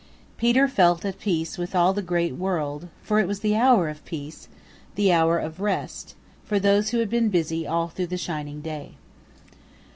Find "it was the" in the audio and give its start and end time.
3.19-3.55